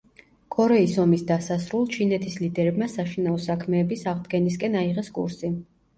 კორეის 0.53 0.93
ომის 1.03 1.23
დასასრულ 1.31 1.85
ჩინეთის 1.95 2.39
ლიდერებმა 2.45 2.87
საშინაო 2.95 3.37
საქმეების 3.47 4.07
აღდგენისკენ 4.13 4.79
აიღეს 4.85 5.13
კურსი. 5.21 5.53